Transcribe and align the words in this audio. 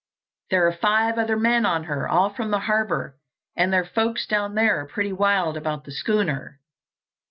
There 0.49 0.65
are 0.65 0.71
five 0.71 1.19
other 1.19 1.37
men 1.37 1.63
on 1.63 1.83
her, 1.83 2.09
all 2.09 2.31
from 2.31 2.49
the 2.49 2.61
Harbour, 2.61 3.19
and 3.55 3.71
their 3.71 3.85
folks 3.85 4.25
down 4.25 4.55
there 4.55 4.79
are 4.79 4.87
pretty 4.87 5.13
wild 5.13 5.55
about 5.55 5.83
the 5.83 5.91
schooner." 5.91 6.59